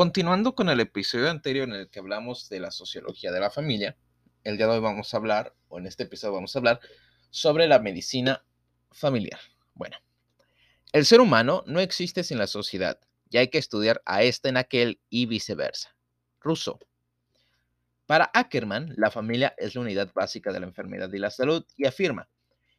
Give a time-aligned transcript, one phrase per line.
[0.00, 3.98] Continuando con el episodio anterior en el que hablamos de la sociología de la familia,
[4.44, 6.80] el día de hoy vamos a hablar, o en este episodio vamos a hablar,
[7.28, 8.42] sobre la medicina
[8.92, 9.38] familiar.
[9.74, 9.98] Bueno,
[10.92, 14.56] el ser humano no existe sin la sociedad, y hay que estudiar a este en
[14.56, 15.94] aquel y viceversa.
[16.40, 16.78] Rousseau.
[18.06, 21.86] Para Ackerman, la familia es la unidad básica de la enfermedad y la salud, y
[21.86, 22.30] afirma,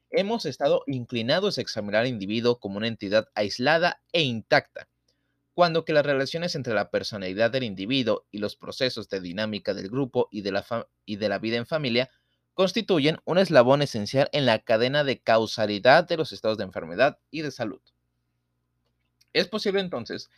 [0.09, 4.89] hemos estado inclinados a examinar al individuo como una entidad aislada e intacta,
[5.53, 9.89] cuando que las relaciones entre la personalidad del individuo y los procesos de dinámica del
[9.89, 12.09] grupo y de la, y de la vida en familia
[12.53, 17.41] constituyen un eslabón esencial en la cadena de causalidad de los estados de enfermedad y
[17.41, 17.81] de salud.
[19.33, 20.29] Es posible entonces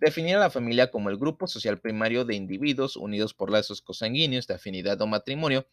[0.00, 4.46] definir a la familia como el grupo social primario de individuos unidos por lazos consanguíneos
[4.46, 5.66] de afinidad o matrimonio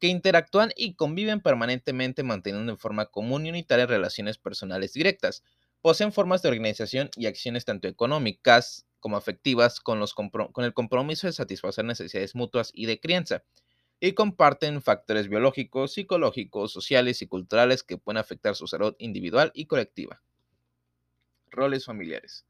[0.00, 5.44] que interactúan y conviven permanentemente manteniendo en forma común y unitaria relaciones personales directas,
[5.82, 11.84] poseen formas de organización y acciones tanto económicas como afectivas con, el compromiso de satisfacer
[11.84, 13.42] necesidades mutuas y de crianza,
[13.98, 19.66] y comparten factores biológicos, psicológicos, sociales y culturales que pueden afectar su salud individual y
[19.66, 20.22] colectiva.
[21.50, 22.46] Roles familiares.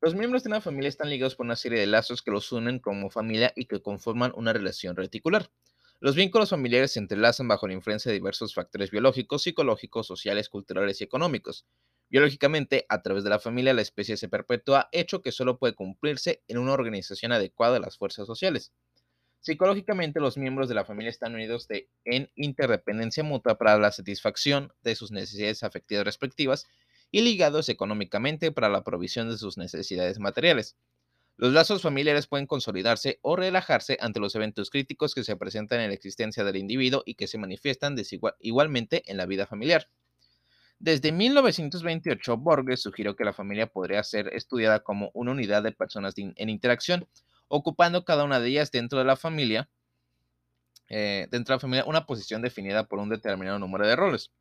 [0.00, 2.78] Los miembros de una familia están ligados por una serie de lazos que los unen
[2.78, 5.50] como familia y que conforman una relación reticular.
[5.98, 11.00] Los vínculos familiares se entrelazan bajo la influencia de diversos factores biológicos, psicológicos, sociales, culturales
[11.00, 11.66] y económicos.
[12.08, 16.42] Biológicamente, a través de la familia, la especie se perpetúa, hecho que solo puede cumplirse
[16.48, 18.72] en una organización adecuada de las fuerzas sociales.
[19.40, 21.68] Psicológicamente, los miembros de la familia están unidos
[22.04, 26.66] en interdependencia mutua para la satisfacción de sus necesidades afectivas respectivas
[27.12, 30.76] y ligados económicamente para la provisión de sus necesidades materiales.
[31.36, 35.88] Los lazos familiares pueden consolidarse o relajarse ante los eventos críticos que se presentan en
[35.88, 37.96] la existencia del individuo y que se manifiestan
[38.40, 39.88] igualmente en la vida familiar.
[40.78, 46.14] Desde 1928, Borges sugirió que la familia podría ser estudiada como una unidad de personas
[46.16, 47.08] en interacción,
[47.48, 49.70] ocupando cada una de ellas dentro de la familia,
[50.88, 54.32] eh, dentro de la familia una posición definida por un determinado número de roles.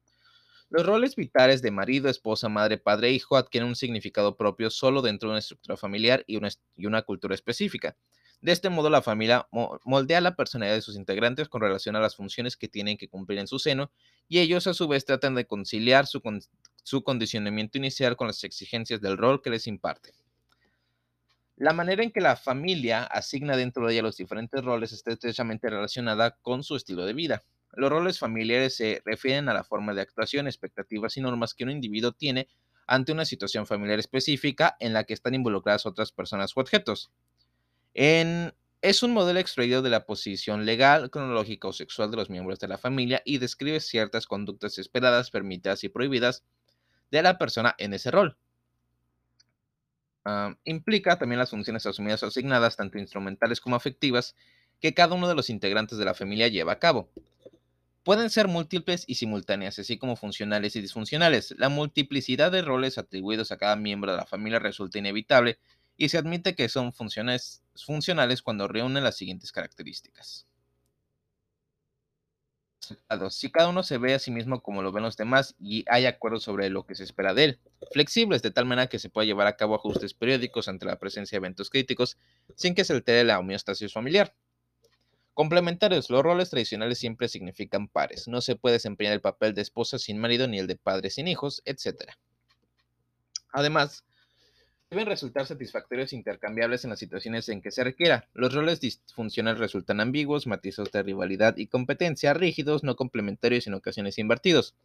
[0.69, 5.01] Los roles vitales de marido, esposa, madre, padre e hijo adquieren un significado propio solo
[5.01, 6.37] dentro de una estructura familiar y
[6.85, 7.95] una cultura específica.
[8.41, 9.47] De este modo, la familia
[9.85, 13.39] moldea la personalidad de sus integrantes con relación a las funciones que tienen que cumplir
[13.39, 13.91] en su seno
[14.27, 16.21] y ellos a su vez tratan de conciliar su,
[17.03, 20.11] condicionamiento inicial con las exigencias del rol que les imparte.
[21.55, 25.69] La manera en que la familia asigna dentro de ella los diferentes roles está estrechamente
[25.69, 27.43] relacionada con su estilo de vida.
[27.71, 31.71] Los roles familiares se refieren a la forma de actuación, expectativas y normas que un
[31.71, 32.47] individuo tiene
[32.87, 37.11] ante una situación familiar específica en la que están involucradas otras personas u objetos
[37.95, 42.67] es un modelo extraído de la posición legal, cronológica o sexual de los miembros de
[42.67, 46.43] la familia y describe ciertas conductas esperadas, permitidas y prohibidas
[47.09, 48.37] de la persona en ese rol.
[50.25, 54.35] Ah, implica también las funciones asumidas o asignadas, tanto instrumentales como afectivas,
[54.81, 57.09] que cada uno de los integrantes de la familia lleva a cabo.
[58.03, 61.55] Pueden ser múltiples y simultáneas, así como funcionales y disfuncionales.
[61.57, 65.57] La multiplicidad de roles atribuidos a cada miembro de la familia resulta inevitable
[65.97, 70.47] y se admite que son funciones, funcionales cuando reúnen las siguientes características.
[73.31, 76.05] Si cada uno se ve a sí mismo como lo ven los demás y hay
[76.05, 77.59] acuerdos sobre lo que se espera de él.
[77.91, 81.35] Flexibles, de tal manera que se pueda llevar a cabo ajustes periódicos ante la presencia
[81.35, 82.17] de eventos críticos
[82.55, 84.35] sin que se altere la homeostasis familiar.
[85.33, 88.27] Complementarios, los roles tradicionales siempre significan pares.
[88.27, 91.27] No se puede desempeñar el papel de esposa sin marido ni el de padre sin
[91.27, 92.13] hijos, etc.
[93.51, 94.05] Además,
[94.89, 98.27] deben resultar satisfactorios e intercambiables en las situaciones en que se requiera.
[98.33, 103.75] Los roles disfuncionales resultan ambiguos, matizos de rivalidad y competencia, rígidos, no complementarios y en
[103.75, 104.75] ocasiones invertidos.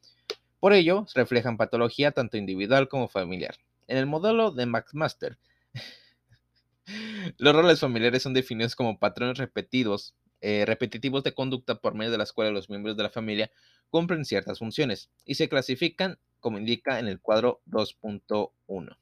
[0.59, 3.57] Por ello, reflejan patología tanto individual como familiar.
[3.89, 5.39] En el modelo de Max Master,
[7.39, 12.19] los roles familiares son definidos como patrones repetidos, eh, repetitivos de conducta por medio de
[12.19, 13.51] las cuales los miembros de la familia
[13.91, 18.97] cumplen ciertas funciones y se clasifican como indica en el cuadro 2.1.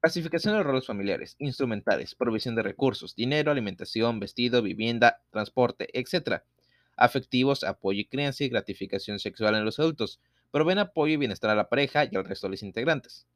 [0.00, 6.42] Clasificación de roles familiares, instrumentales, provisión de recursos, dinero, alimentación, vestido, vivienda, transporte, etc.
[6.96, 10.18] Afectivos, apoyo y crianza y gratificación sexual en los adultos.
[10.50, 13.26] Proveen apoyo y bienestar a la pareja y al resto de los integrantes.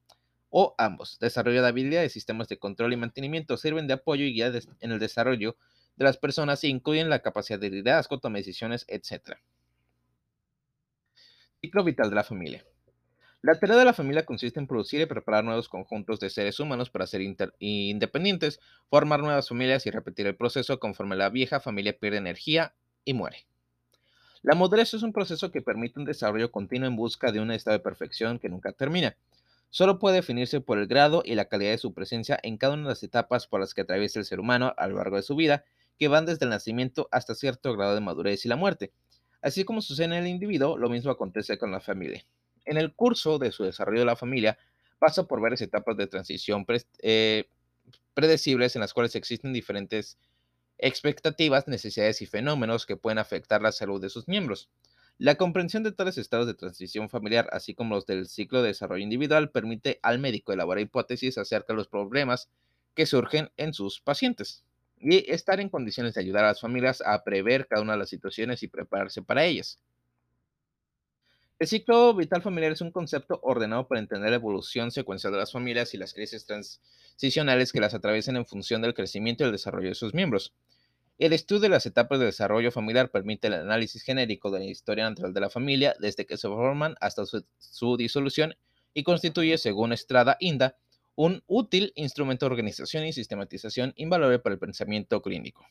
[0.49, 1.19] O ambos.
[1.19, 4.50] Desarrollo de habilidades, sistemas de control y mantenimiento sirven de apoyo y guía
[4.81, 5.58] en el desarrollo
[5.96, 9.37] de las personas e incluyen la capacidad de liderazgo, toma decisiones, etc.
[11.61, 12.64] Ciclo vital de la familia.
[13.44, 16.88] La tarea de la familia consiste en producir y preparar nuevos conjuntos de seres humanos
[16.88, 17.20] para ser
[17.58, 18.58] independientes,
[18.88, 22.75] formar nuevas familias y repetir el proceso conforme la vieja familia pierde energía
[23.05, 23.44] y muere.
[24.41, 27.76] La madurez es un proceso que permite un desarrollo continuo en busca de un estado
[27.76, 29.14] de perfección que nunca termina.
[29.69, 32.85] solo puede definirse por el grado y la calidad de su presencia en cada una
[32.85, 35.37] de las etapas por las que atraviesa el ser humano a lo largo de su
[35.37, 35.67] vida,
[35.99, 38.94] que van desde el nacimiento hasta cierto grado de madurez y la muerte.
[39.43, 42.25] Así como sucede en el individuo, lo mismo acontece con la familia.
[42.64, 44.58] En el curso de su desarrollo de la familia,
[44.99, 46.66] pasa por varias etapas de transición
[47.00, 47.44] eh,
[48.14, 50.19] predecibles en las cuales existen diferentes
[50.78, 54.70] expectativas, necesidades y fenómenos que pueden afectar la salud de sus miembros.
[55.19, 59.02] La comprensión de tales estados de transición familiar, así como los del ciclo de desarrollo
[59.02, 62.50] individual, permite al médico elaborar hipótesis acerca de los problemas
[62.94, 64.64] que surgen en sus pacientes
[64.99, 68.08] y estar en condiciones de ayudar a las familias a prever cada una de las
[68.08, 69.78] situaciones y prepararse para ellas.
[71.60, 75.52] El ciclo vital familiar es un concepto ordenado para entender la evolución secuencial de las
[75.52, 79.90] familias y las crisis transicionales que las atraviesan en función del crecimiento y el desarrollo
[79.90, 80.52] de sus miembros.
[81.16, 85.08] El estudio de las etapas de desarrollo familiar permite el análisis genérico de la historia
[85.08, 88.56] natural de la familia desde que se forman hasta su, su disolución
[88.92, 90.76] y constituye, según Estrada Inda,
[91.14, 95.64] un útil instrumento de organización y sistematización invaluable para el pensamiento clínico.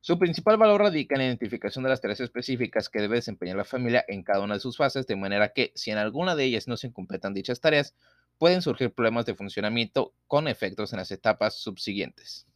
[0.00, 3.64] Su principal valor radica en la identificación de las tareas específicas que debe desempeñar la
[3.64, 6.68] familia en cada una de sus fases, de manera que, si en alguna de ellas
[6.68, 7.94] no se completan dichas tareas,
[8.38, 12.46] pueden surgir problemas de funcionamiento con efectos en las etapas subsiguientes.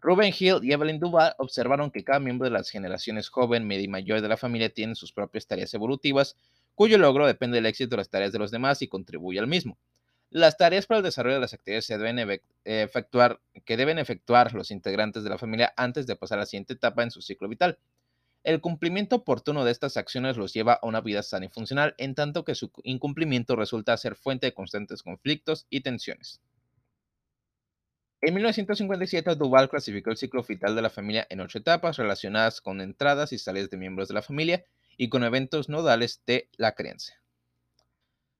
[0.00, 3.88] Ruben Hill y Evelyn Duval observaron que cada miembro de las generaciones joven, media y
[3.88, 6.36] mayor de la familia tiene sus propias tareas evolutivas,
[6.74, 9.78] cuyo logro depende del éxito de las tareas de los demás y contribuye al mismo.
[10.34, 14.72] Las tareas para el desarrollo de las actividades se deben efectuar, que deben efectuar los
[14.72, 17.78] integrantes de la familia antes de pasar a la siguiente etapa en su ciclo vital.
[18.42, 22.16] El cumplimiento oportuno de estas acciones los lleva a una vida sana y funcional, en
[22.16, 26.40] tanto que su incumplimiento resulta ser fuente de constantes conflictos y tensiones.
[28.20, 32.80] En 1957, Duval clasificó el ciclo vital de la familia en ocho etapas relacionadas con
[32.80, 34.64] entradas y salidas de miembros de la familia
[34.96, 37.23] y con eventos nodales de la creencia.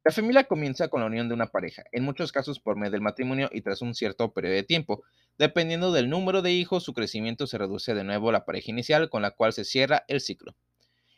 [0.05, 3.01] La familia comienza con la unión de una pareja, en muchos casos por medio del
[3.01, 5.03] matrimonio y tras un cierto periodo de tiempo.
[5.39, 9.09] Dependiendo del número de hijos, su crecimiento se reduce de nuevo a la pareja inicial
[9.09, 10.55] con la cual se cierra el ciclo.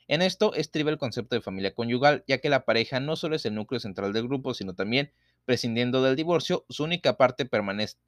[0.06, 3.44] En esto estriba el concepto de familia conyugal, ya que la pareja no solo es
[3.44, 5.10] el núcleo central del grupo, sino también,
[5.44, 7.50] prescindiendo del divorcio, su única parte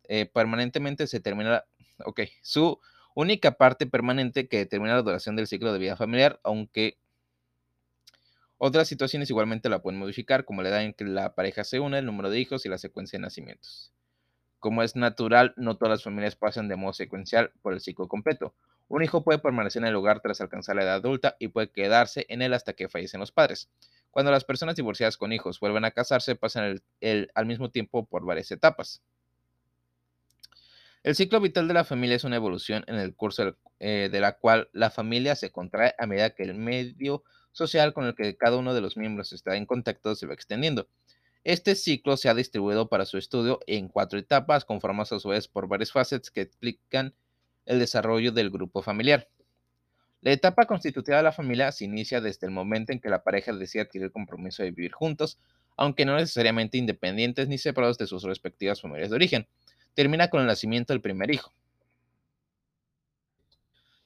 [0.08, 1.64] eh, permanentemente se termina,
[2.04, 2.78] ok, su
[3.16, 6.98] única parte permanente que determina la duración del ciclo de vida familiar, aunque
[8.58, 11.99] otras situaciones igualmente la pueden modificar, como la edad en que la pareja se une,
[11.99, 13.93] el número de hijos y la secuencia de nacimientos.
[14.58, 18.55] Como es natural, no todas las familias pasan de modo secuencial por el ciclo completo.
[18.88, 22.26] Un hijo puede permanecer en el hogar tras alcanzar la edad adulta y puede quedarse
[22.28, 23.70] en él hasta que fallecen los padres.
[24.10, 26.82] Cuando las personas divorciadas con hijos vuelven a casarse, pasan
[27.34, 29.02] al mismo tiempo por varias etapas.
[31.05, 34.32] El ciclo vital de la familia es una evolución en el curso eh, de la
[34.38, 37.22] cual la familia se contrae a medida que el medio
[37.52, 40.88] social con el que cada uno de los miembros está en contacto se va extendiendo.
[41.44, 45.48] Este ciclo se ha distribuido para su estudio en cuatro etapas, conformadas a su vez
[45.48, 47.14] por varias fases que explican
[47.64, 49.28] el desarrollo del grupo familiar.
[50.20, 53.52] La etapa constitutiva de la familia se inicia desde el momento en que la pareja
[53.52, 55.38] decide adquirir el compromiso de vivir juntos,
[55.76, 59.46] aunque no necesariamente independientes ni separados de sus respectivas familias de origen.
[59.94, 61.52] Termina con el nacimiento del primer hijo.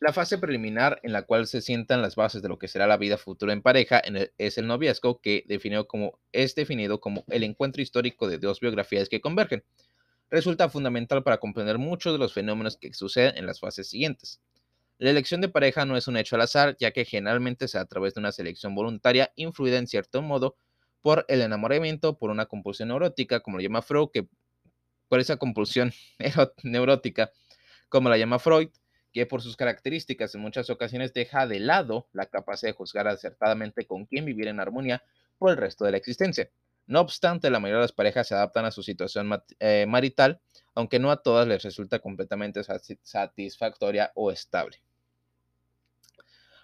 [0.03, 2.97] La fase preliminar en la cual se sientan las bases de lo que será la
[2.97, 4.03] vida futura en pareja
[4.37, 5.45] es el noviazgo, que
[6.33, 9.63] es definido como el encuentro histórico de dos biografías que convergen.
[10.29, 14.41] Resulta fundamental para comprender muchos de los fenómenos que suceden en las fases siguientes.
[14.99, 17.85] La elección de pareja no es un hecho al azar, ya que generalmente se a
[17.85, 20.57] través de una selección voluntaria influida en cierto modo
[21.01, 24.09] por el enamoramiento, por una compulsión neurótica, como lo llama Freud,
[25.07, 25.93] por esa compulsión
[26.65, 27.31] neurótica,
[27.89, 28.71] como la llama Freud,
[29.13, 33.87] que por sus características en muchas ocasiones deja de lado la capacidad de juzgar acertadamente
[33.87, 35.03] con quién vivir en armonía
[35.39, 36.51] por el resto de la existencia.
[36.87, 40.41] No obstante, la mayoría de las parejas se adaptan a su situación eh, marital,
[40.75, 42.63] aunque no a todas les resulta completamente
[43.03, 44.79] satisfactoria o estable.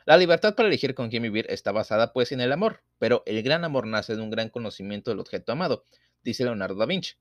[0.07, 3.43] La libertad para elegir con quién vivir está basada pues en el amor, pero el
[3.43, 5.85] gran amor nace de un gran conocimiento del objeto amado,
[6.23, 7.13] dice Leonardo da Vinci.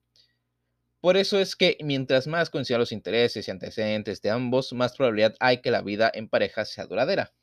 [1.00, 5.36] Por eso es que mientras más coincidan los intereses y antecedentes de ambos, más probabilidad
[5.40, 7.34] hay que la vida en pareja sea duradera.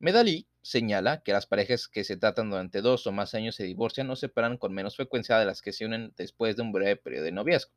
[0.00, 4.10] Medali señala que las parejas que se tratan durante dos o más años se divorcian
[4.10, 7.24] o separan con menos frecuencia de las que se unen después de un breve periodo
[7.24, 7.72] de noviazgo.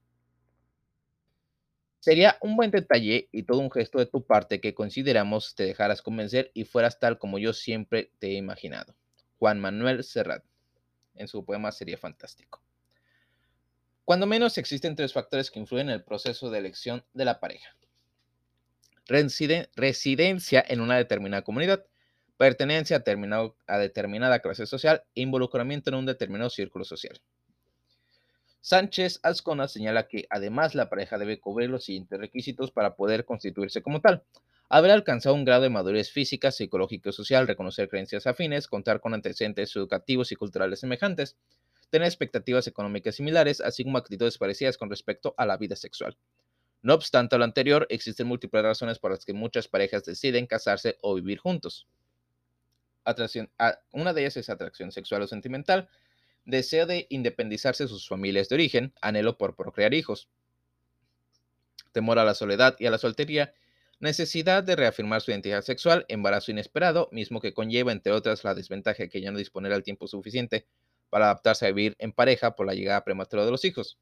[2.00, 6.02] Sería un buen detalle y todo un gesto de tu parte que consideramos te dejaras
[6.02, 8.96] convencer y fueras tal como yo siempre te he imaginado.
[9.38, 10.44] Juan Manuel Serrat,
[11.16, 12.67] en su poema Sería Fantástico.
[14.08, 17.76] Cuando menos existen tres factores que influyen en el proceso de elección de la pareja.
[19.06, 21.86] residencia en una determinada comunidad,
[22.38, 27.20] pertenencia a, a determinada clase social e involucramiento en un determinado círculo social.
[28.62, 33.82] Sánchez Ascona señala que además la pareja debe cubrir los siguientes requisitos para poder constituirse
[33.82, 34.24] como tal.
[34.70, 39.14] Haber alcanzado un grado de madurez física, psicológica y social, reconocer creencias afines, contar con
[39.14, 41.36] antecedentes educativos y culturales semejantes,
[41.90, 46.18] tener expectativas económicas similares, así como actitudes parecidas con respecto a la vida sexual.
[46.82, 50.98] No obstante a lo anterior, existen múltiples razones por las que muchas parejas deciden casarse
[51.02, 51.88] o vivir juntos.
[53.04, 53.50] Atracción,
[53.92, 55.90] una de ellas es atracción sexual o sentimental,
[56.46, 60.30] deseo de independizarse de sus familias de origen, anhelo por procrear hijos,
[61.92, 63.54] temor a la soledad y a la soltería,
[64.00, 69.04] necesidad de reafirmar su identidad sexual, embarazo inesperado, mismo que conlleva, entre otras, la desventaja
[69.04, 70.68] de que ya no disponer al tiempo suficiente
[71.10, 73.98] para adaptarse a vivir en pareja por la llegada prematura de los hijos.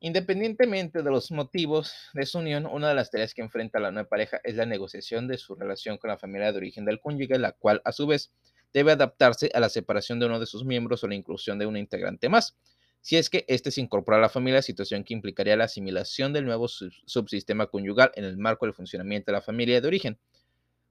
[0.00, 4.08] Independientemente de los motivos de su unión, una de las tareas que enfrenta la nueva
[4.08, 7.52] pareja es la negociación de su relación con la familia de origen del cónyuge, la
[7.52, 8.30] cual, a su vez,
[8.74, 11.76] debe adaptarse a la separación de uno de sus miembros o la inclusión de un
[11.76, 12.56] integrante más,
[13.00, 16.46] si es que éste se incorpora a la familia, situación que implicaría la asimilación del
[16.46, 20.18] nuevo subsistema conyugal en el marco del funcionamiento de la familia de origen.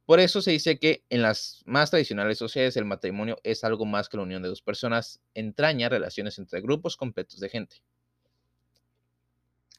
[0.05, 4.09] Por eso se dice que en las más tradicionales sociedades el matrimonio es algo más
[4.09, 7.77] que la unión de dos personas, entraña relaciones entre grupos completos de gente.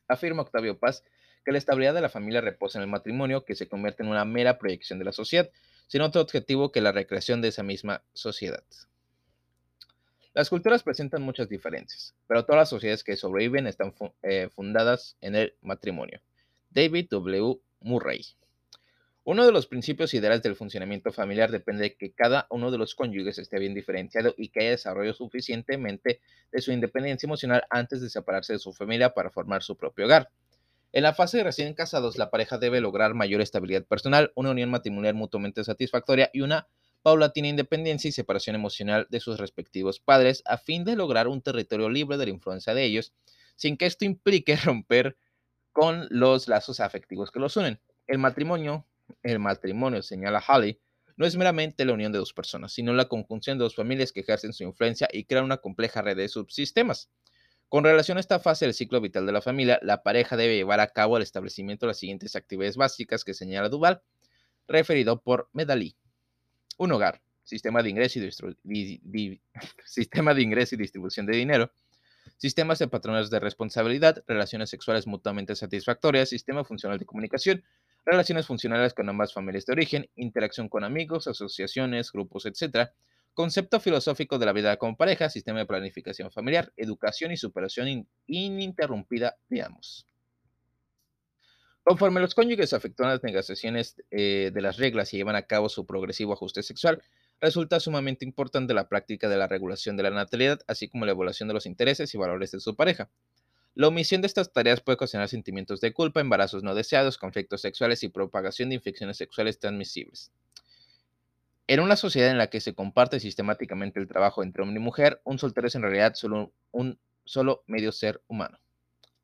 [0.09, 1.05] Afirma Octavio Paz
[1.45, 4.25] que la estabilidad de la familia reposa en el matrimonio, que se convierte en una
[4.25, 5.51] mera proyección de la sociedad,
[5.89, 8.65] sin otro objetivo que la recreación de esa misma sociedad.
[10.33, 15.37] Las culturas presentan muchas diferencias, pero todas las sociedades que sobreviven están eh, fundadas en
[15.37, 16.21] el matrimonio.
[16.71, 17.61] David W.
[17.81, 18.25] Murray.
[19.27, 22.95] Uno de los principios ideales del funcionamiento familiar depende de que cada uno de los
[22.95, 26.21] cónyuges esté bien diferenciado y que haya desarrollo suficientemente
[26.53, 30.29] de su independencia emocional antes de separarse de su familia para formar su propio hogar.
[30.93, 34.71] En la fase de recién casados, la pareja debe lograr mayor estabilidad personal, una unión
[34.71, 36.69] matrimonial mutuamente satisfactoria y una
[37.03, 41.89] paulatina independencia y separación emocional de sus respectivos padres a fin de lograr un territorio
[41.89, 43.15] libre de la influencia de ellos,
[43.57, 45.17] sin que esto implique romper
[45.73, 47.81] con los lazos afectivos que los unen.
[48.07, 48.87] El matrimonio,
[49.23, 50.81] el matrimonio, señala Holly,
[51.17, 54.21] no es meramente la unión de dos personas, sino la conjunción de dos familias que
[54.21, 57.11] ejercen su influencia y crean una compleja red de subsistemas.
[57.69, 60.81] Con relación a esta fase del ciclo vital de la familia, la pareja debe llevar
[60.81, 64.03] a cabo el establecimiento de las siguientes actividades básicas que señala Duval,
[64.67, 65.97] referido por Medalí.
[66.79, 68.21] Un hogar, sistema de ingreso
[68.65, 69.41] y,
[69.85, 71.73] sistema de ingreso y distribución de dinero,
[72.39, 77.65] sistemas de patrones de responsabilidad, relaciones sexuales mutuamente satisfactorias, sistema funcional de comunicación,
[78.05, 82.91] relaciones funcionales con ambas familias de origen, interacción con amigos, asociaciones, grupos, etc.,
[83.35, 89.37] Concepto filosófico de la vida como pareja, sistema de planificación familiar, educación y superación ininterrumpida
[89.49, 90.07] de ambos.
[91.83, 95.85] Conforme los cónyuges afectúan las negociaciones eh, de las reglas y llevan a cabo su
[95.85, 97.03] progresivo ajuste sexual,
[97.41, 101.49] resulta sumamente importante la práctica de la regulación de la natalidad, así como la evaluación
[101.49, 103.11] de los intereses y valores de su pareja.
[103.75, 108.05] La omisión de estas tareas puede ocasionar sentimientos de culpa, embarazos no deseados, conflictos sexuales
[108.05, 110.31] y propagación de infecciones sexuales transmisibles.
[111.67, 115.21] En una sociedad en la que se comparte sistemáticamente el trabajo entre hombre y mujer,
[115.25, 118.59] un soltero es en realidad solo un solo medio ser humano.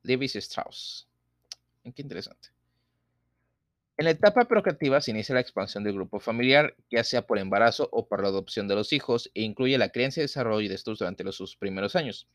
[0.03, 1.07] Lewis Strauss.
[1.83, 2.49] Qué interesante.
[3.97, 7.87] En la etapa procreativa se inicia la expansión del grupo familiar, ya sea por embarazo
[7.91, 11.29] o por la adopción de los hijos, e incluye la creencia desarrollo de estos durante
[11.31, 12.27] sus primeros años.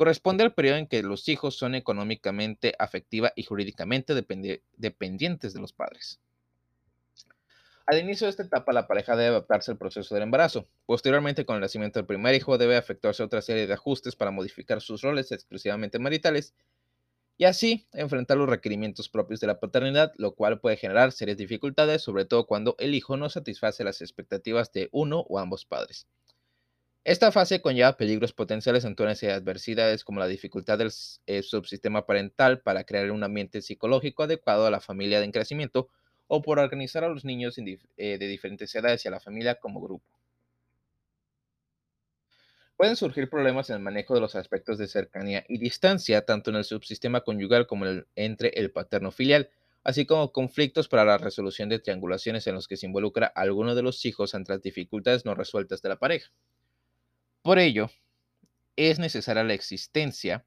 [0.00, 5.74] Corresponde al periodo en que los hijos son económicamente, afectiva y jurídicamente dependientes de los
[5.74, 6.18] padres.
[7.84, 10.66] Al inicio de esta etapa, la pareja debe adaptarse al proceso del embarazo.
[10.86, 14.80] Posteriormente, con el nacimiento del primer hijo, debe efectuarse otra serie de ajustes para modificar
[14.80, 16.54] sus roles exclusivamente maritales
[17.36, 22.00] y así enfrentar los requerimientos propios de la paternidad, lo cual puede generar serias dificultades,
[22.00, 26.06] sobre todo cuando el hijo no satisface las expectativas de uno o ambos padres.
[27.02, 30.92] Esta fase conlleva peligros potenciales en torno a adversidades como la dificultad del
[31.26, 35.88] eh, subsistema parental para crear un ambiente psicológico adecuado a la familia en crecimiento
[36.26, 39.80] o por organizar a los niños eh, de diferentes edades y a la familia como
[39.80, 40.04] grupo.
[42.76, 46.56] Pueden surgir problemas en el manejo de los aspectos de cercanía y distancia, tanto en
[46.56, 49.50] el subsistema conyugal como entre el paterno filial,
[49.84, 53.82] así como conflictos para la resolución de triangulaciones en los que se involucra alguno de
[53.82, 56.30] los hijos ante las dificultades no resueltas de la pareja.
[57.42, 57.90] Por ello,
[58.76, 60.44] es necesaria la existencia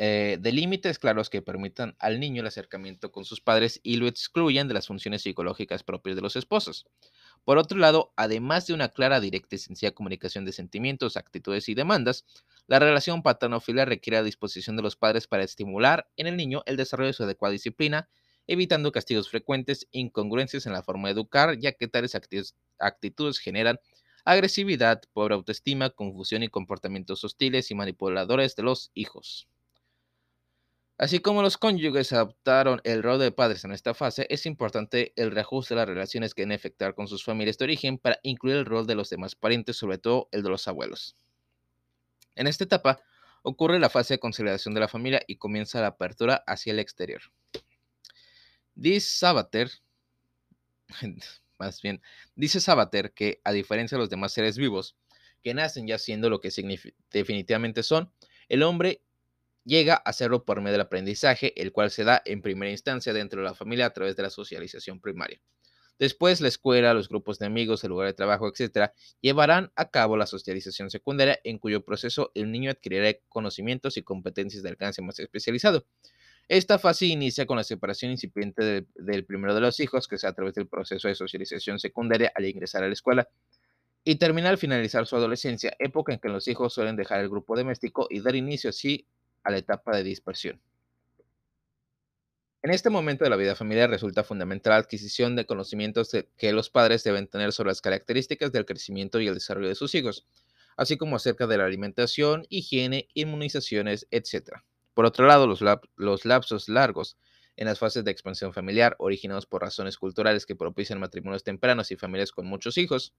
[0.00, 4.06] eh, de límites claros que permitan al niño el acercamiento con sus padres y lo
[4.06, 6.86] excluyan de las funciones psicológicas propias de los esposos.
[7.44, 11.74] Por otro lado, además de una clara, directa y sencilla comunicación de sentimientos, actitudes y
[11.74, 12.24] demandas,
[12.68, 16.76] la relación paterno-filial requiere la disposición de los padres para estimular en el niño el
[16.76, 18.08] desarrollo de su adecuada disciplina
[18.46, 22.16] evitando castigos frecuentes incongruencias en la forma de educar, ya que tales
[22.78, 23.78] actitudes generan
[24.24, 29.48] agresividad, pobre autoestima, confusión y comportamientos hostiles y manipuladores de los hijos.
[30.98, 35.30] Así como los cónyuges adoptaron el rol de padres en esta fase, es importante el
[35.30, 38.66] reajuste de las relaciones que deben efectuar con sus familias de origen para incluir el
[38.66, 41.16] rol de los demás parientes, sobre todo el de los abuelos.
[42.34, 43.00] En esta etapa
[43.42, 47.22] ocurre la fase de consolidación de la familia y comienza la apertura hacia el exterior.
[48.74, 49.70] Dice Sabater,
[51.58, 52.00] más bien,
[52.34, 54.96] dice Sabater que a diferencia de los demás seres vivos,
[55.42, 56.50] que nacen ya siendo lo que
[57.10, 58.12] definitivamente son,
[58.48, 59.02] el hombre
[59.64, 63.40] llega a hacerlo por medio del aprendizaje, el cual se da en primera instancia dentro
[63.40, 65.40] de la familia a través de la socialización primaria.
[65.98, 70.16] Después, la escuela, los grupos de amigos, el lugar de trabajo, etc., llevarán a cabo
[70.16, 75.18] la socialización secundaria, en cuyo proceso el niño adquirirá conocimientos y competencias de alcance más
[75.18, 75.86] especializado.
[76.48, 80.32] Esta fase inicia con la separación incipiente del, primero de los hijos, que es a
[80.32, 83.28] través del proceso de socialización secundaria al ingresar a la escuela,
[84.02, 87.54] y termina al finalizar su adolescencia, época en que los hijos suelen dejar el grupo
[87.54, 89.06] doméstico y dar inicio así
[89.42, 90.58] a la etapa de dispersión.
[92.62, 96.70] En este momento de la vida familiar resulta fundamental la adquisición de conocimientos que los
[96.70, 100.26] padres deben tener sobre las características del crecimiento y el desarrollo de sus hijos,
[100.78, 104.62] así como acerca de la alimentación, higiene, inmunizaciones, etc.
[104.98, 107.16] Por otro lado, los, lapsos largos
[107.54, 111.96] en las fases de expansión familiar, originados por razones culturales que propician matrimonios tempranos y
[111.96, 113.14] familias con muchos hijos,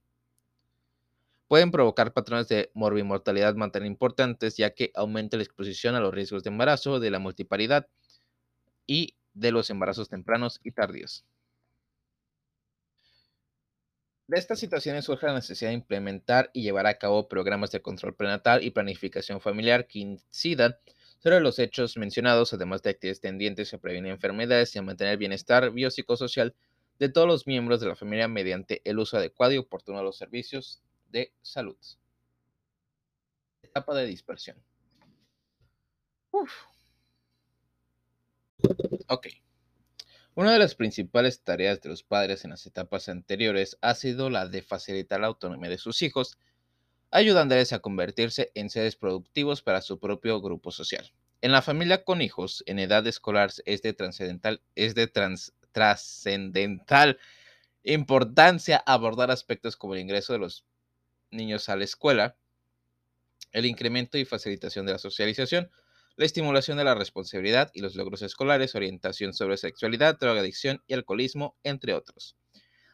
[1.48, 6.42] pueden provocar patrones de morbimortalidad tan importantes, ya que aumenta la exposición a los riesgos
[6.42, 7.86] de embarazo, de la multiparidad
[8.86, 11.24] y de los embarazos tempranos y tardíos.
[14.26, 18.14] De estas situaciones surge la necesidad de implementar y llevar a cabo programas de control
[18.14, 20.76] prenatal y planificación familiar que incidan
[21.20, 25.18] sobre los hechos mencionados, además de actividades tendientes a prevenir enfermedades y a mantener el
[25.18, 26.54] bienestar biopsicosocial
[26.98, 30.16] de todos los miembros de la familia mediante el uso adecuado y oportuno de los
[30.16, 31.76] servicios de salud.
[33.62, 34.56] Etapa de dispersión.
[39.08, 39.28] Ok.
[40.34, 44.46] Una de las principales tareas de los padres en las etapas anteriores ha sido la
[44.46, 46.38] de facilitar la autonomía de sus hijos,
[47.10, 51.12] ayudándoles a convertirse en seres productivos para su propio grupo social.
[51.42, 55.10] En la familia con hijos en edad escolar es de trascendental, es de
[55.72, 57.18] trascendental
[57.82, 60.66] importancia abordar aspectos como el ingreso de los
[61.30, 62.36] niños a la escuela,
[63.52, 65.70] el incremento y facilitación de la socialización,
[66.16, 71.56] la estimulación de la responsabilidad y los logros escolares, orientación sobre sexualidad, drogadicción y alcoholismo,
[71.64, 72.36] entre otros.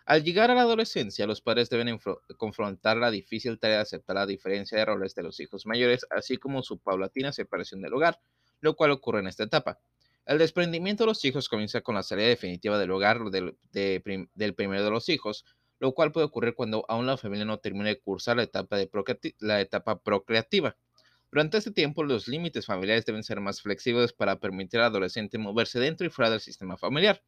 [0.07, 1.99] Al llegar a la adolescencia, los padres deben
[2.37, 6.37] confrontar la difícil tarea de aceptar la diferencia de roles de los hijos mayores, así
[6.37, 8.21] como su paulatina separación del hogar,
[8.61, 9.81] lo cual ocurre en esta etapa.
[10.25, 13.57] El desprendimiento de los hijos comienza con la salida definitiva del hogar del,
[14.55, 15.45] primero de los hijos,
[15.81, 18.89] lo cual puede ocurrir cuando aún la familia no termine de cursar la etapa, de
[19.41, 20.77] la etapa procreativa.
[21.33, 25.81] Durante este tiempo, los límites familiares deben ser más flexibles para permitir al adolescente moverse
[25.81, 27.21] dentro y fuera del sistema familiar.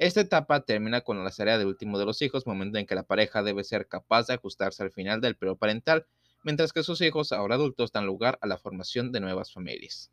[0.00, 3.02] Esta etapa termina con la salida del último de los hijos, momento en que la
[3.02, 6.06] pareja debe ser capaz de ajustarse al final del periodo parental,
[6.42, 10.10] mientras que sus hijos, ahora adultos, dan lugar a la formación de nuevas familias.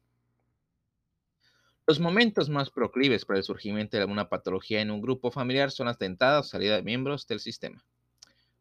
[1.86, 5.88] Los momentos más proclives para el surgimiento de alguna patología en un grupo familiar son
[5.88, 7.86] las tentadas o salida de miembros del sistema.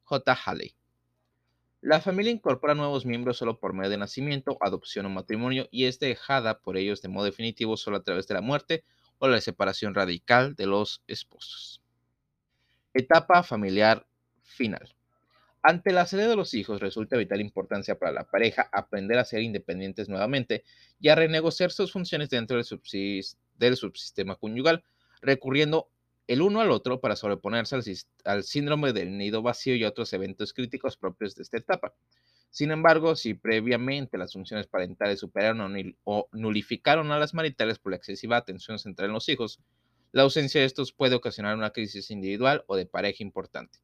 [0.04, 0.38] J.
[0.44, 0.76] Halley.
[1.80, 5.98] La familia incorpora nuevos miembros solo por medio de nacimiento, adopción o matrimonio y es
[5.98, 8.84] dejada por ellos de modo definitivo solo a través de la muerte
[9.18, 11.82] o la separación radical de los esposos.
[12.92, 14.06] Etapa familiar
[14.42, 14.96] final.
[15.62, 19.24] Ante la salida de los hijos resulta de vital importancia para la pareja aprender a
[19.24, 20.62] ser independientes nuevamente
[21.00, 24.84] y a renegociar sus funciones dentro del, subsistema conyugal,
[25.20, 25.90] recurriendo
[26.28, 27.76] el uno al otro para sobreponerse
[28.24, 31.94] al, síndrome del nido vacío y otros eventos críticos propios de esta etapa.
[32.50, 37.96] Sin embargo, si previamente las funciones parentales superaron o nulificaron a las maritales por la
[37.96, 39.60] excesiva atención central en los hijos,
[40.12, 43.80] la ausencia de estos puede ocasionar una crisis individual o de pareja importante.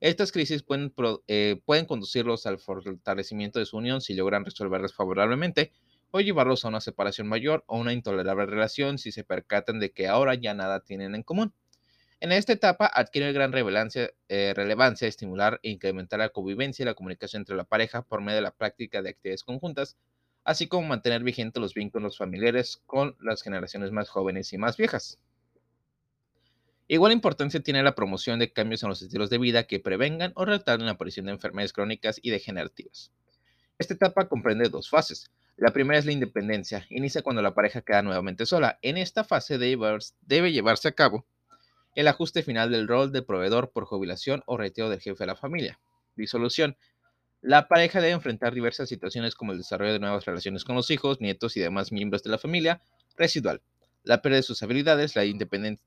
[0.00, 0.92] Estas crisis pueden,
[1.26, 5.72] eh, pueden conducirlos al fortalecimiento de su unión si logran resolverlas favorablemente
[6.10, 10.06] o llevarlos a una separación mayor o una intolerable relación si se percatan de que
[10.06, 11.52] ahora ya nada tienen en común.
[12.18, 16.94] En esta etapa adquiere gran relevancia, eh, relevancia estimular e incrementar la convivencia y la
[16.94, 19.98] comunicación entre la pareja por medio de la práctica de actividades conjuntas,
[20.42, 25.18] así como mantener vigentes los vínculos familiares con las generaciones más jóvenes y más viejas.
[26.88, 30.46] Igual importancia tiene la promoción de cambios en los estilos de vida que prevengan o
[30.46, 33.12] retarden la aparición de enfermedades crónicas y degenerativas.
[33.78, 35.30] Esta etapa comprende dos fases.
[35.56, 36.86] La primera es la independencia.
[36.88, 38.78] Inicia cuando la pareja queda nuevamente sola.
[38.80, 41.26] En esta fase debe llevarse a cabo
[41.96, 45.34] el ajuste final del rol de proveedor por jubilación o retiro del jefe de la
[45.34, 45.80] familia.
[46.14, 46.76] Disolución.
[47.40, 51.20] La pareja debe enfrentar diversas situaciones como el desarrollo de nuevas relaciones con los hijos,
[51.20, 52.80] nietos y demás miembros de la familia.
[53.16, 53.62] Residual.
[54.04, 55.24] La pérdida de sus habilidades, la,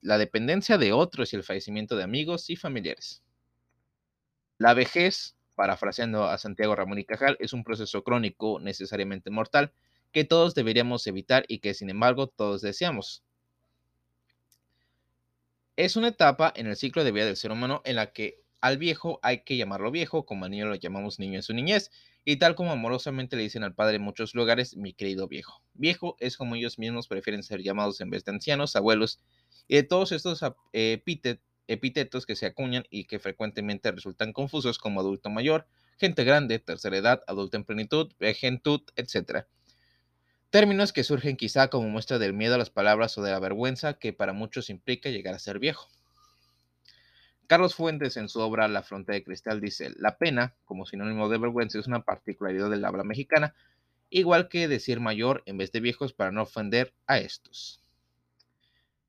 [0.02, 3.24] la dependencia de otros y el fallecimiento de amigos y familiares.
[4.58, 9.74] La vejez parafraseando a Santiago Ramón y Cajal, es un proceso crónico necesariamente mortal
[10.14, 13.24] que todos deberíamos evitar y que sin embargo todos deseamos.
[15.80, 18.78] Es una etapa en el ciclo de vida del ser humano en la que al
[18.78, 21.90] viejo hay que llamarlo viejo, como al niño lo llamamos niño en su niñez,
[22.26, 25.64] y tal como amorosamente le dicen al padre en muchos lugares, mi querido viejo.
[25.74, 29.22] Viejo es como ellos mismos prefieren ser llamados en vez de ancianos, abuelos,
[29.70, 35.00] y de todos estos epítetos epítetos que se acuñan y que frecuentemente resultan confusos como
[35.00, 35.66] adulto mayor,
[35.98, 39.46] gente grande, tercera edad, adulto en plenitud, vejentud, etc.
[40.50, 44.00] Términos que surgen quizá como muestra del miedo a las palabras o de la vergüenza
[44.00, 45.88] que para muchos implica llegar a ser viejo.
[47.46, 51.38] Carlos Fuentes en su obra La frontera de cristal dice, la pena, como sinónimo de
[51.38, 53.54] vergüenza, es una particularidad del habla mexicana,
[54.10, 57.84] igual que decir mayor en vez de viejos para no ofender a estos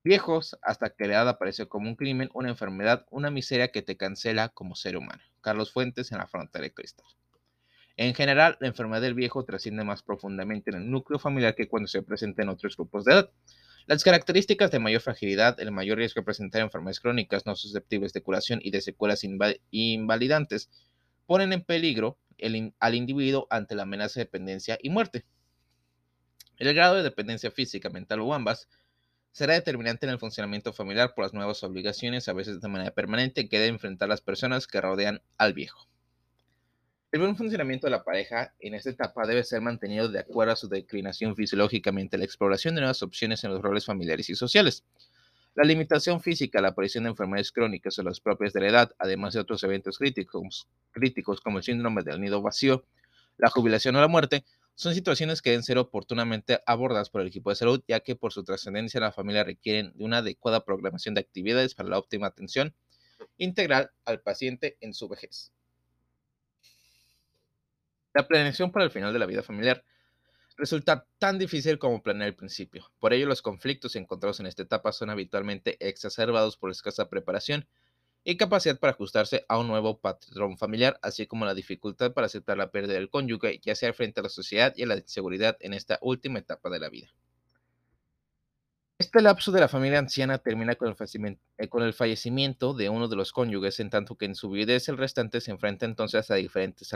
[0.03, 3.97] viejos hasta que la edad apareció como un crimen, una enfermedad, una miseria que te
[3.97, 5.23] cancela como ser humano.
[5.41, 7.07] Carlos Fuentes en la frontera de cristal.
[8.01, 11.87] En general, la enfermedad del viejo trasciende más profundamente en el núcleo familiar que cuando
[11.87, 13.31] se presenta en otros grupos de edad.
[13.85, 18.23] Las características de mayor fragilidad, el mayor riesgo de presentar enfermedades crónicas no susceptibles de
[18.23, 19.23] curación y de secuelas
[19.71, 20.71] invalidantes
[21.27, 22.17] ponen en peligro
[22.79, 25.27] al individuo ante la amenaza de dependencia y muerte.
[26.57, 28.71] El grado de dependencia física, mental o ambas
[29.33, 33.47] será determinante en el funcionamiento familiar por las nuevas obligaciones, a veces de manera permanente,
[33.51, 35.87] que deben enfrentar las personas que rodean al viejo.
[37.13, 40.57] El buen funcionamiento de la pareja en esta etapa debe ser mantenido de acuerdo a
[40.57, 44.85] su declinación fisiológicamente, la exploración de nuevas opciones en los roles familiares y sociales.
[45.57, 49.35] La limitación física, la aparición de enfermedades crónicas o las propias de la edad, además
[49.35, 52.85] de otros eventos críticos, críticos como el síndrome del nido vacío,
[53.39, 54.45] la jubilación o la muerte,
[54.77, 58.33] son situaciones que deben ser oportunamente abordadas por el equipo de salud, ya que por
[58.33, 62.73] su trascendencia la familia requieren de una adecuada programación de actividades para la óptima atención
[63.37, 65.51] integral al paciente en su vejez.
[68.15, 69.85] La planeación para el final de la vida familiar
[70.57, 72.93] resulta tan difícil como planear el principio.
[72.99, 77.69] Por ello, los conflictos encontrados en esta etapa son habitualmente exacerbados por escasa preparación
[78.25, 82.59] y capacidad para ajustarse a un nuevo patrón familiar, así como la dificultad para aceptar
[82.59, 85.73] la pérdida del cónyuge, ya sea frente a la sociedad y a la inseguridad en
[85.73, 87.15] esta última etapa de la vida.
[89.01, 90.95] Este lapso de la familia anciana termina con el,
[91.89, 95.41] eh, fallecimiento de uno de los cónyuges, en tanto que en su vida el restante
[95.41, 96.93] se enfrenta entonces a diferentes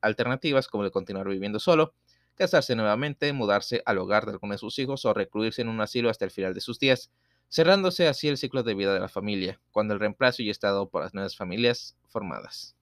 [0.00, 1.94] alternativas, como el continuar viviendo solo,
[2.36, 6.10] casarse nuevamente, mudarse al hogar de alguno de sus hijos o recluirse en un asilo
[6.10, 7.10] hasta el final de sus días,
[7.48, 10.88] cerrándose así el ciclo de vida de la familia, cuando el reemplazo ya está dado
[10.88, 12.76] por las nuevas familias formadas.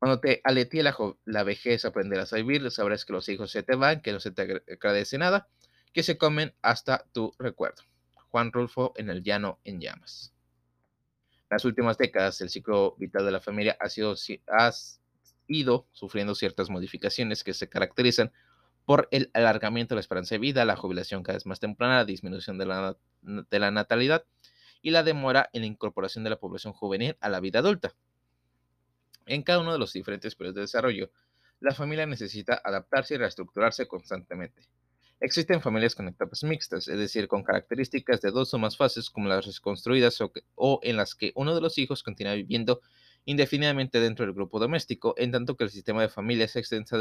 [0.00, 3.76] Cuando te aletee la, la, vejez, aprenderás a vivir, sabrás que los hijos se te
[3.76, 5.46] van, que no se te agradece nada,
[5.96, 7.82] que se comen hasta tu recuerdo.
[8.28, 10.34] Juan Rulfo en el llano en llamas.
[11.32, 14.14] En las últimas décadas, el ciclo vital de la familia ha, sido,
[14.46, 14.70] ha
[15.46, 18.30] ido sufriendo ciertas modificaciones que se caracterizan
[18.84, 22.04] por el alargamiento de la esperanza de vida, la jubilación cada vez más temprana, la
[22.04, 24.26] disminución de la, de la natalidad
[24.82, 27.94] y la demora en la incorporación de la población juvenil a la vida adulta.
[29.24, 31.10] En cada uno de los diferentes periodos de desarrollo,
[31.58, 34.68] la familia necesita adaptarse y reestructurarse constantemente.
[35.18, 39.28] Existen familias con etapas mixtas, es decir, con características de dos o más fases como
[39.28, 42.82] las reconstruidas o, o en las que uno de los hijos continúa viviendo
[43.24, 46.98] indefinidamente dentro del grupo doméstico, en tanto que el sistema de familias extensa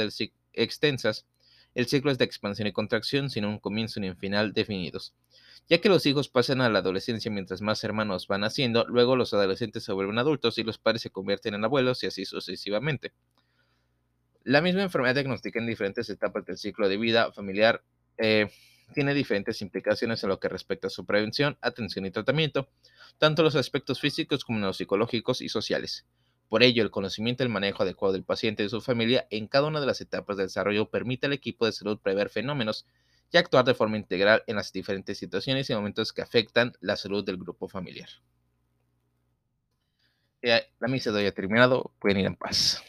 [0.53, 1.25] extensas
[1.75, 5.13] el ciclo es de expansión y contracción sin un comienzo ni un final definidos.
[5.67, 9.33] Ya que los hijos pasan a la adolescencia mientras más hermanos van naciendo, luego los
[9.33, 13.11] adolescentes se vuelven adultos y los padres se convierten en abuelos y así sucesivamente.
[14.43, 17.83] La misma enfermedad diagnosticada en diferentes etapas del ciclo de vida familiar
[18.17, 18.49] eh,
[18.93, 22.69] tiene diferentes implicaciones en lo que respecta a su prevención, atención y tratamiento,
[23.17, 26.05] tanto los aspectos físicos como los psicológicos y sociales.
[26.49, 29.47] Por ello, el conocimiento y el manejo adecuado del paciente y de su familia en
[29.47, 32.85] cada una de las etapas del desarrollo permite al equipo de salud prever fenómenos
[33.31, 37.25] y actuar de forma integral en las diferentes situaciones y momentos que afectan la salud
[37.25, 38.09] del grupo familiar.
[40.41, 42.79] La misa de hoy ha terminado, pueden ir en paz.